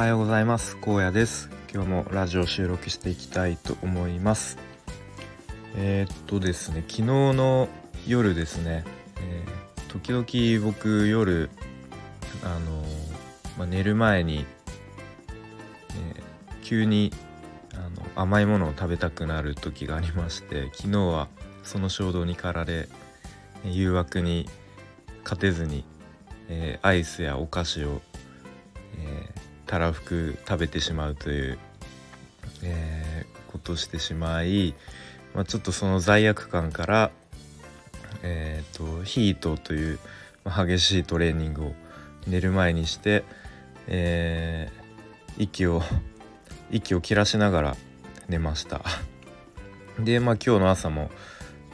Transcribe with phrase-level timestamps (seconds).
[0.00, 0.78] はようございます。
[0.80, 1.50] 荒野です。
[1.70, 4.56] 今日もラジオ収録していきたいと思います。
[5.76, 7.68] えー、っとですね昨日の
[8.06, 8.82] 夜ですね、
[9.18, 11.50] えー、時々僕夜
[12.42, 12.82] あの
[13.58, 14.46] まあ、寝る前に、
[15.90, 17.12] えー、急に
[17.74, 21.28] あの甘いものを食べたくなる時がありまして昨日は
[21.62, 22.88] その衝動に駆られ
[23.66, 24.48] 誘惑に
[25.24, 25.84] 勝てずに、
[26.48, 28.00] えー、アイスやお菓子を、
[29.70, 31.58] たらふく食べてしまうという、
[32.64, 34.74] えー、ことをしてしまい、
[35.32, 37.12] まあ、ちょっとその罪悪感から、
[38.24, 40.00] えーと、ヒートという、
[40.44, 41.72] まあ、激しいトレーニングを
[42.26, 43.22] 寝る前にして、
[43.86, 45.82] えー、息を
[46.72, 47.76] 息を切らしながら
[48.28, 48.82] 寝ました。
[50.00, 51.12] でまあ今日の朝も、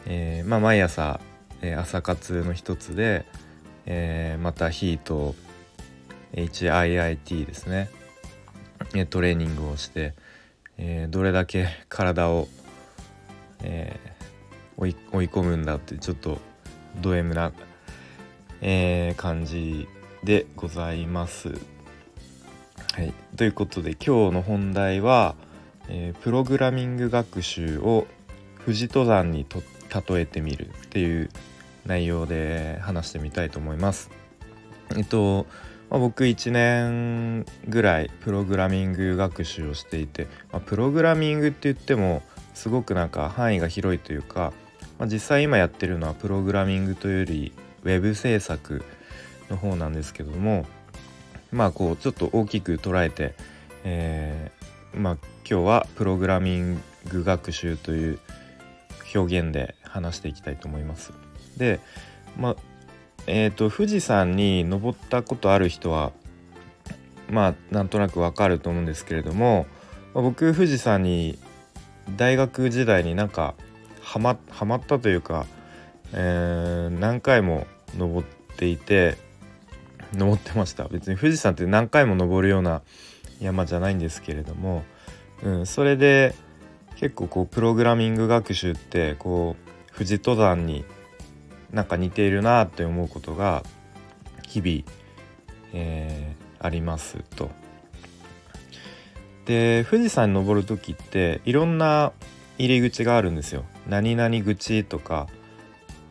[0.05, 1.19] えー、まあ、毎朝、
[1.63, 3.25] えー、朝活の一つで、
[3.87, 5.35] えまたヒートを
[6.37, 7.91] HIIT ですね
[9.11, 10.15] トレーニングをして、
[10.79, 12.47] えどれだけ体を、
[13.63, 13.99] え
[14.77, 16.39] 追い追い込むんだってちょっと
[17.01, 17.53] ド M な、
[18.61, 19.89] え感じ
[20.23, 21.55] でございます。
[22.97, 25.35] はい、ということで今日の本題は、
[25.89, 28.07] えー、プログラミング学習を
[28.65, 29.63] 富士登山にと
[29.95, 31.29] 例えてみるっていう
[31.85, 34.11] 内容で話してみたいと思います。
[34.97, 35.47] えっと、
[35.91, 42.23] まあ、僕1年ぐらいプログラミング学習をしていて、まあ、プログラミングって言っても
[42.55, 44.53] すごくなんか範囲が広いというか、
[44.99, 47.53] まあ、実際今やってるのはプログラミングというより
[47.85, 48.85] ウェブ制作
[49.51, 50.67] の方なんですけども
[51.53, 53.35] まあこうちょっと大きく捉えて、
[53.85, 55.17] えー、まあ
[55.49, 58.19] 今日はプログラミング学習という
[59.15, 61.13] 表現で話していきたいと思います。
[61.57, 61.81] で
[62.37, 62.57] まあ
[63.27, 66.13] えーと、富士山に登ったことある人は
[67.31, 69.67] まあなんとなくわかると思うんですけれども、
[70.15, 71.39] まあ、僕富士山に
[72.17, 73.55] 大学時代になんか
[74.01, 75.47] ハマハマったというか、
[76.13, 77.67] えー、何回も
[77.97, 78.27] 登っ
[78.57, 79.19] ていて
[80.15, 80.85] 登ってました。
[80.85, 82.83] 別に富士山って何回も登るような
[83.41, 84.85] 山じゃないんですけれども、
[85.43, 86.35] うん、それで
[86.97, 90.85] 結構こうプログラミング学習ってこう富士登山に
[91.73, 93.63] なんか似ているなって思うことが
[94.47, 94.99] 日々、
[95.73, 97.51] えー、ありますと。
[99.45, 102.13] で富士山に登る時っていろんな
[102.59, 103.65] 入り口があるんですよ。
[103.89, 105.29] 何々口とか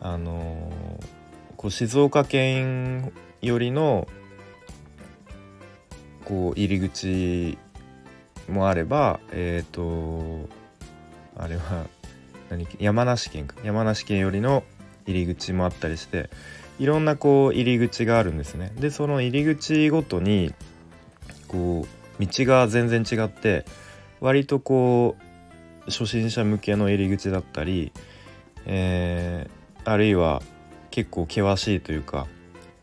[0.00, 3.12] あのー、こう静岡県
[3.42, 4.08] 寄りの
[6.24, 7.58] こう入り口
[8.48, 10.48] もあればえっ、ー、と
[11.36, 11.86] あれは
[12.48, 14.62] 何山梨県か山梨県寄りの
[15.06, 16.30] 入り口もあったりして
[16.78, 18.72] いろんなこう入り口があるんですね。
[18.76, 20.52] でその入り口ごとに
[21.48, 21.86] こ
[22.20, 23.64] う道が全然違って
[24.20, 27.92] 割とこう初心者向けの入り口だったり、
[28.66, 30.42] えー、あるいは
[30.90, 32.26] 結構険しいというか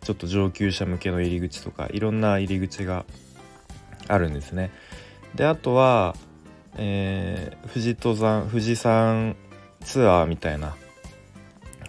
[0.02, 3.06] ちょっと上級者向けの入り口とかいろんな入り口が
[4.08, 4.72] あるんですね。
[5.36, 6.16] であとは、
[6.78, 9.36] えー、富士登山富士山
[9.82, 10.76] ツアーみたいな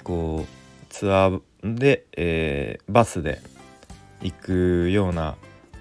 [0.04, 3.40] こうツアーで、えー、バスで
[4.22, 5.36] 行くような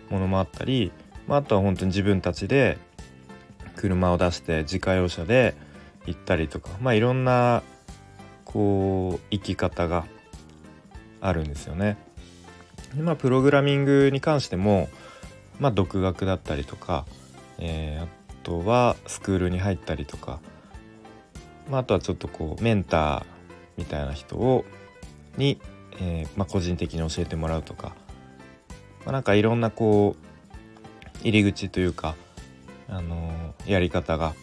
[0.09, 0.91] ものもあったり、
[1.27, 2.77] まあ、あとは本当に自分たちで
[3.75, 5.55] 車を出して自家用車で
[6.05, 7.63] 行ったりとかまあいろんな
[8.45, 10.05] こう行き方が
[11.21, 11.97] あるんですよね。
[12.95, 14.89] でまあプログラミングに関しても、
[15.59, 17.05] まあ、独学だったりとか、
[17.59, 18.07] えー、あ
[18.43, 20.39] とはスクールに入ったりとか、
[21.69, 23.32] まあ、あとはちょっとこうメンター
[23.77, 24.65] みたいな人を
[25.37, 25.59] に、
[25.99, 27.95] えー、まあ、個人的に教えてもらうとか、
[29.05, 32.15] まあ、なんかいろんなこう入り口というか、
[32.87, 34.33] あのー、やり方が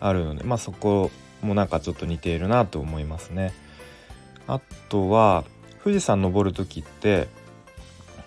[0.00, 1.10] あるので、まあ、そこ
[1.42, 3.52] もなんかちょっと似ているなと思いますね。
[4.46, 5.44] あとは
[5.82, 7.28] 富士山登る時って、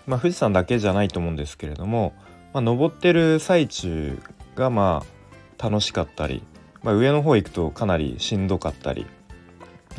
[0.06, 2.14] まあ、富士山だけじゃないと思うんですけれども、
[2.54, 4.18] まあ、登ってる最中
[4.56, 5.04] がま
[5.60, 6.44] あ楽しかったり、
[6.84, 9.06] まあ、上の方行くとかなりしんどかったり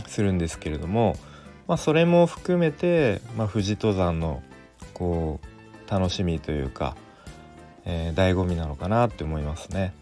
[0.07, 1.17] するんですけれども、
[1.67, 4.43] まあ、それも含めて、まあ、富士登山の
[4.95, 6.97] こう楽しみというか、
[7.85, 9.93] えー、醍醐味なのかなって思いますね。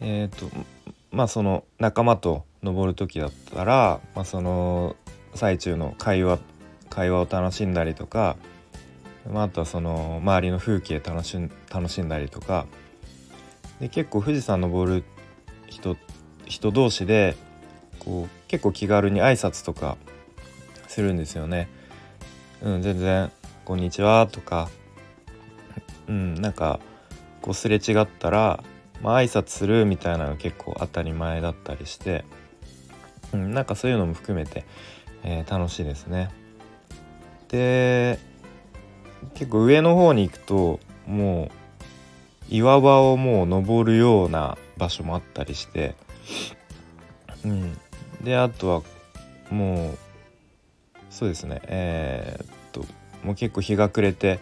[0.00, 0.50] えっ、ー、と
[1.10, 4.96] まあその仲間と登る時だったら、まあ、その
[5.34, 6.38] 最中の会話
[6.90, 8.36] 会話を楽しんだりとか、
[9.30, 11.38] まあ、あとはその周りの風景楽し
[11.72, 12.66] 楽しんだりとか
[13.80, 15.04] で結構富士山登る
[15.66, 15.96] 人
[16.46, 17.36] 人同士で
[18.04, 19.96] こう結構気軽に挨拶とか
[20.88, 21.68] するんですよね。
[22.60, 23.30] うん、全然
[23.64, 24.68] 「こんにちは」とか
[26.08, 26.80] うんなんか
[27.40, 28.62] こうすれ違ったら、
[29.00, 32.24] まあ挨拶するみたいなのが結構当たり前だったりして、
[33.32, 34.64] うん、なんかそういうのも含めて、
[35.24, 36.30] えー、楽しいですね。
[37.48, 38.18] で
[39.34, 41.50] 結構上の方に行くともう
[42.48, 45.94] 岩場をもう登るような場所もあったりして、
[47.44, 47.78] うん、
[48.22, 48.82] であとは
[49.50, 49.98] もう
[51.10, 52.84] そうですねえー、っと
[53.24, 54.40] もう結構日が暮れて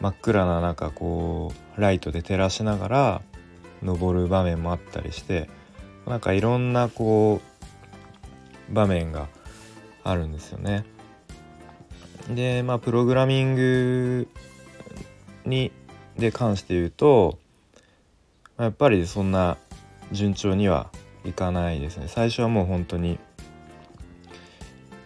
[0.00, 3.22] 真っ暗な中こうライトで照らしながら
[3.82, 5.48] 登る場面もあったりして
[6.06, 7.40] なんかいろんなこ
[8.70, 9.28] う場面が
[10.04, 10.84] あるんですよね。
[12.28, 14.28] でまあプログラミング
[15.44, 15.72] に
[16.16, 17.38] で関して言うと
[18.58, 19.56] やっぱりそんな
[20.12, 20.90] 順調には
[21.24, 22.06] いかないですね。
[22.08, 23.18] 最初はもう本当に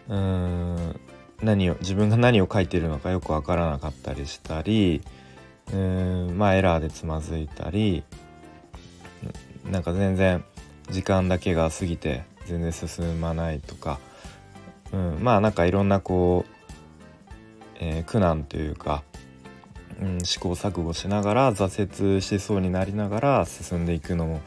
[0.09, 1.01] うーん
[1.43, 5.03] 何を自分が何を書いてるのかよく分からなかったりしたり
[5.69, 8.05] うーんまあエラーでつまずいたり
[9.71, 10.45] なんか全然
[10.91, 13.99] 時間だけが過ぎて全然進まないとか、
[14.93, 16.51] うん、まあなんかいろんなこう、
[17.81, 19.03] えー、苦難というか、
[20.01, 24.41] うん、試行錯誤しながら挫折しそうになりながら進んでいくのも、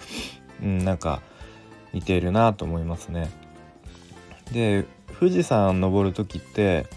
[0.63, 1.21] うん、なんか
[1.93, 3.29] 似ているなと思いますね。
[4.51, 4.85] で
[5.19, 6.87] 富士山登る時って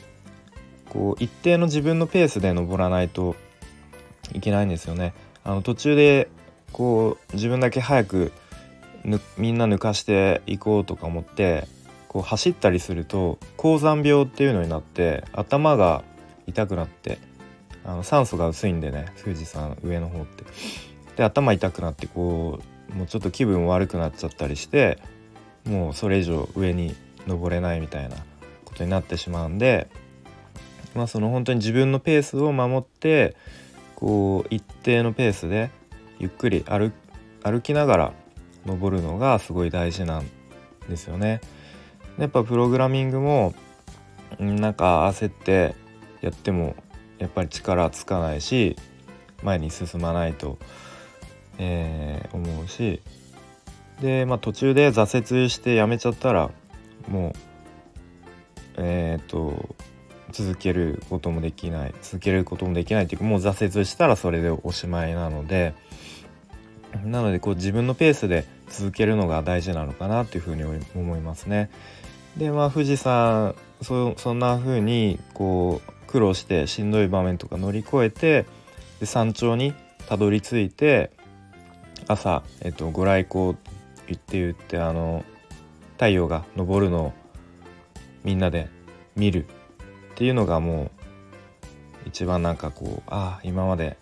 [0.89, 3.37] こう一定の自分のペースで登らないと
[4.33, 5.15] いけないんですよね。
[5.45, 6.29] あの途中で
[6.73, 8.33] こう自分だけ早く
[9.37, 11.67] みんな抜かしていこうとか思って
[12.09, 16.05] こう走ったりすると高山病っていうのになって頭が
[16.47, 17.19] 痛くなって
[17.85, 20.45] あの酸素が薄いんでね富士山上の方って。
[21.17, 24.99] で頭痛くなってこうもうちょっと気分悪くなっちゃったりして
[25.65, 26.95] もうそれ以上上に
[27.27, 28.17] 登れないみたいな
[28.65, 29.89] ことになってしまうんで
[30.95, 33.37] まあその本当に自分のペースを守って
[33.97, 35.71] こう一定のペースで
[36.19, 38.13] ゆっくり歩きながら
[38.67, 40.27] 登るのがすごい大事なん
[40.89, 41.41] ですよね。
[42.19, 43.55] やっぱプログラミングも
[44.39, 45.75] なんか焦って
[46.21, 46.77] やっても
[47.19, 48.77] やっぱり力つかないし
[49.43, 50.59] 前に進まないと、
[51.65, 53.01] えー、思うし
[54.01, 56.51] で、まあ、途中で挫折してやめちゃったら
[57.09, 57.33] もう
[58.79, 59.77] えっ、と
[60.33, 65.75] 続けることもできない続けることもできないっていうかもう挫折したらそれでおしまいなので
[67.05, 70.65] なのでこう自分のペースで続けるのが大事なのかなっていうふうに
[70.95, 71.71] 思いますね。
[72.37, 78.47] でまあ富士山そそんな風にこう苦労してしんどい場面とか乗り越えて
[79.01, 79.75] で山頂に
[80.09, 81.11] たどり着いて
[82.09, 83.57] 朝、えっと、ご来光
[84.07, 85.25] 言って言ってあの
[85.93, 87.13] 太陽が昇るのを
[88.25, 88.69] みんなで
[89.17, 89.49] 見るっ
[90.17, 90.91] ていうのがもう
[92.07, 93.97] 一番なんかこうああ今まで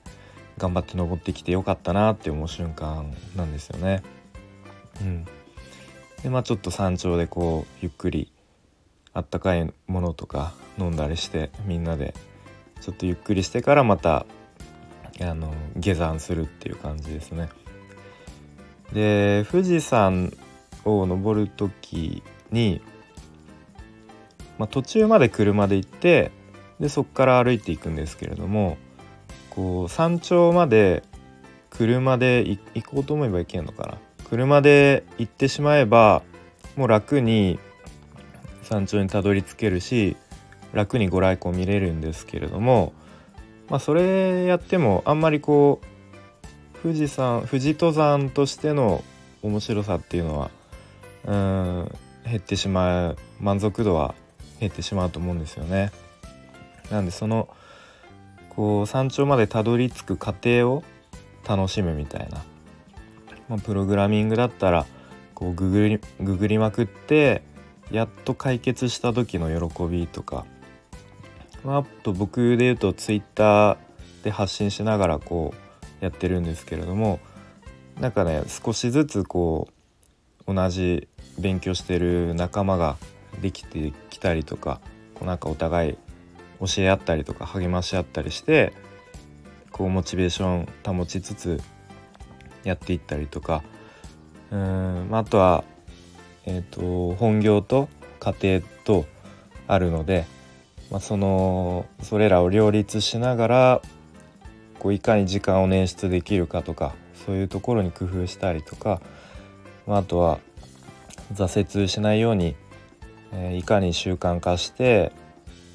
[0.58, 4.02] 頑張って登ってきてよかったなって思う瞬間なんですよね。
[5.00, 5.24] うん、
[6.22, 8.30] でまあちょっと山頂でこうゆっくり
[9.12, 12.14] あったかいものとか飲んだりしてみんなで
[12.80, 14.26] ちょっとゆっくりしてからまた
[15.20, 17.48] あの下山するっていう感じですね。
[18.92, 20.32] で富士山
[20.84, 22.80] を登る時に、
[24.58, 26.32] まあ、途中まで車で行って
[26.80, 28.78] でそこから歩いていくんですけれども
[29.50, 31.02] こう山頂まで
[31.68, 33.98] 車で行こうと思えば行けんのかな。
[34.28, 36.22] 車で行ってしまえば
[36.76, 37.58] もう楽に
[38.62, 40.16] 山頂にたどり着けるし
[40.72, 42.92] 楽にご来光見れるんですけれども、
[43.68, 45.86] まあ、それやってもあんまりこう
[46.82, 49.04] 富士山富士登山としての
[49.42, 50.50] 面白さっていうのは
[51.26, 54.14] うん減ってしまう満足度は
[54.60, 55.90] 減ってしまうと思うんですよね。
[56.90, 57.48] なんでその
[58.50, 60.82] こう山頂までたどり着く過程を
[61.48, 62.44] 楽しむみたいな、
[63.48, 64.86] まあ、プログラミングだったら
[65.34, 67.42] こうググりググりまくって
[67.90, 70.44] やっと解決した時の喜びとか、
[71.64, 73.76] まあ、あと僕で言うとツイッター
[74.24, 75.69] で発信しながらこう
[76.00, 77.20] やってるんですけれども
[78.00, 79.68] なんかね少しずつこ
[80.46, 82.96] う同じ勉強してる仲間が
[83.40, 84.80] できてきたりとか
[85.14, 85.98] こうなんかお互い
[86.60, 88.72] 教え合ったりとか励まし合ったりして
[89.70, 91.60] こうモチベーション保ちつつ
[92.64, 93.62] やっていったりとか
[94.50, 95.64] うん、あとは、
[96.44, 97.88] えーと、本業と
[98.18, 99.06] 家庭と
[99.66, 100.26] あるので、
[100.90, 103.82] まあ、そのそれらを両立しながら
[104.80, 106.94] こういかに時間を捻出できるかとか
[107.24, 109.00] そういうところに工夫したりとか
[109.90, 110.38] まあ、あとは
[111.34, 112.54] 挫折しないように、
[113.32, 115.10] えー、いかに習慣化して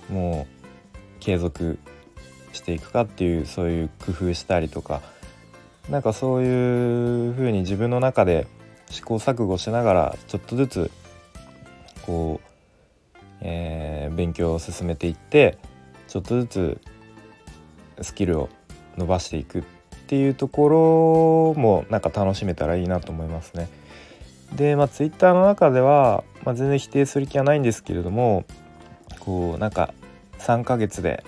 [0.10, 1.80] もう継続
[2.54, 5.02] していくかっていうそういう工夫したりとか
[5.90, 8.48] なんかそういうふうに自分の中で
[8.90, 10.92] 試行錯誤しながらちょっとずつ
[12.04, 15.58] こう、えー、勉強を進めていって
[16.08, 16.82] ちょっとずつ
[18.02, 18.50] スキルを
[18.98, 19.64] 伸ばしていくっ
[20.08, 23.70] ていうところもなんか楽しめたらいいなと思いますね。
[24.56, 28.46] でまあ Twitter の中では、まあ、全然否定する気はないんですけれども
[29.20, 29.94] こうなんか
[30.40, 31.24] 3ヶ月で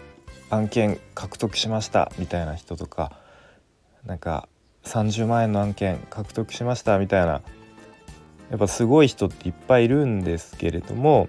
[0.50, 3.12] 案件獲得しましたみたいな人とか
[4.06, 4.48] なんか
[4.86, 7.42] 30万円の案件獲得しましたみたいな
[8.50, 11.28] やっぱすごい人っていっぱいいるんですけれども、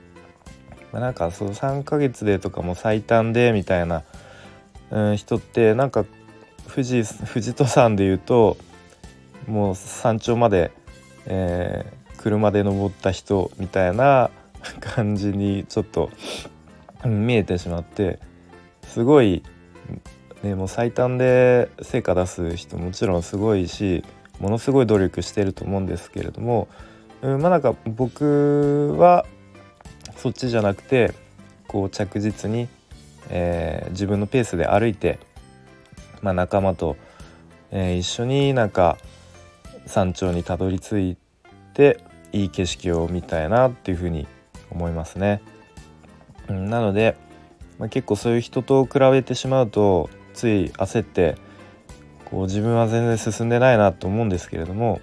[0.92, 4.04] まあ、なんかそう3ヶ月でとかも最短でみたいな、
[4.90, 6.04] うん、人ってなんか
[6.68, 8.56] 富士富士登山でいうと
[9.46, 10.70] もう山頂まで、
[11.26, 14.30] えー、車で登った人みたいな
[14.80, 16.10] 感じにちょっと
[17.04, 18.18] 見えてしまって
[18.86, 19.42] すごい、
[20.42, 24.04] ね、もう最短で成果出す人もちろんすごいし
[24.40, 26.68] ものすごい努力してると思うんですけれども、
[27.22, 29.24] うん、まあなんか僕は
[30.16, 31.12] そっちじゃなくて
[31.66, 32.68] こう着実に、
[33.30, 35.18] えー、自分のペースで歩いて、
[36.22, 36.96] まあ、仲間と、
[37.70, 38.98] えー、一緒になんか
[39.86, 41.16] 山頂にたどり着い
[41.74, 44.26] ていい景色を見たいなっていうふうに
[44.70, 45.42] 思いますね。
[46.48, 47.16] なので、
[47.78, 51.36] まあ、結構そういう人と比べてしまうとつい焦って
[52.24, 55.00] こう自分は全然進んでないなと思うんですけれども、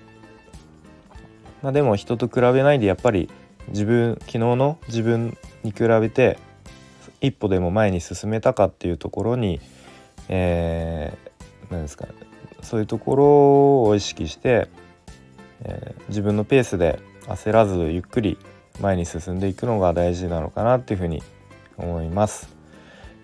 [1.62, 3.30] まあ、でも人と比べないでやっぱり
[3.70, 6.38] 自分昨日の自分に比べて
[7.22, 9.60] 一歩でも前に進めたかっていうところに、
[10.30, 12.08] えー、何ですか、
[12.62, 14.68] そういうところを意識して、
[15.64, 18.38] えー、自分のペースで焦らずゆっくり
[18.80, 21.24] 前に進んでいくのが大事なのかなっていうふうに
[21.78, 22.50] 思います。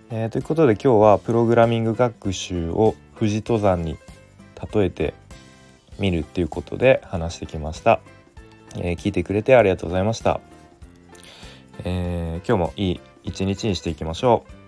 [0.09, 3.97] えー、ということで今日はプログラミング学習を富士登山に
[4.73, 5.13] 例えて
[5.99, 7.99] みるっていうことで話してきました。
[8.75, 10.39] えー、聞いてくれてありがとうございました。
[11.83, 14.60] えー、今日もいい一日にしていきましょう。